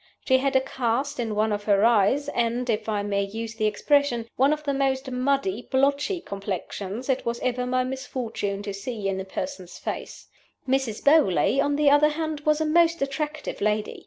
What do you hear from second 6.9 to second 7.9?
it was ever my